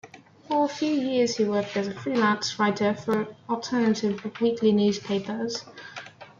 [0.47, 5.63] For a few years he worked as a freelance writer for alternative weekly newspapers.